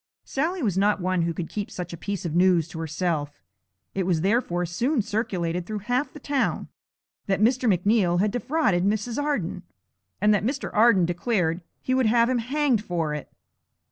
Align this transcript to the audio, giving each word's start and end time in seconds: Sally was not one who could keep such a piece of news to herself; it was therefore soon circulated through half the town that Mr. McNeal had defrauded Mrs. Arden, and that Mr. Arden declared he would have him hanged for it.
Sally 0.23 0.63
was 0.63 0.79
not 0.79 0.99
one 0.99 1.21
who 1.21 1.31
could 1.31 1.47
keep 1.47 1.69
such 1.69 1.93
a 1.93 1.95
piece 1.95 2.25
of 2.25 2.33
news 2.33 2.67
to 2.69 2.79
herself; 2.79 3.39
it 3.93 4.03
was 4.07 4.21
therefore 4.21 4.65
soon 4.65 5.03
circulated 5.03 5.67
through 5.67 5.77
half 5.85 6.11
the 6.11 6.19
town 6.19 6.69
that 7.27 7.39
Mr. 7.39 7.71
McNeal 7.71 8.19
had 8.19 8.31
defrauded 8.31 8.83
Mrs. 8.83 9.21
Arden, 9.21 9.61
and 10.19 10.33
that 10.33 10.41
Mr. 10.43 10.71
Arden 10.73 11.05
declared 11.05 11.61
he 11.83 11.93
would 11.93 12.07
have 12.07 12.29
him 12.29 12.39
hanged 12.39 12.83
for 12.83 13.13
it. 13.13 13.31